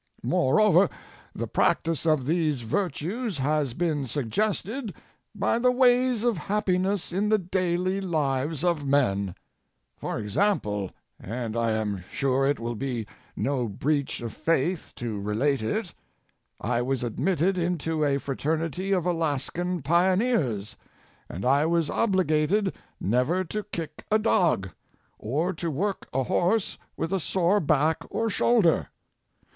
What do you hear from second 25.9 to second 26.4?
a